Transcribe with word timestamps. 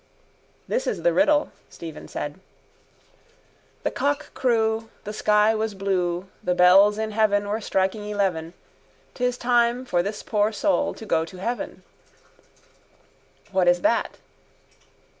—This 0.67 0.87
is 0.87 1.03
the 1.03 1.13
riddle, 1.13 1.51
Stephen 1.69 2.07
said: 2.07 2.39
The 3.83 3.91
cock 3.91 4.33
crew, 4.33 4.89
The 5.03 5.13
sky 5.13 5.53
was 5.53 5.75
blue: 5.75 6.27
The 6.43 6.55
bells 6.55 6.97
in 6.97 7.11
heaven 7.11 7.47
Were 7.47 7.61
striking 7.61 8.09
eleven. 8.09 8.55
'Tis 9.13 9.37
time 9.37 9.85
for 9.85 10.01
this 10.01 10.23
poor 10.23 10.51
soul 10.51 10.95
To 10.95 11.05
go 11.05 11.23
to 11.25 11.37
heaven. 11.37 11.83
What 13.51 13.67
is 13.67 13.81
that? 13.81 14.17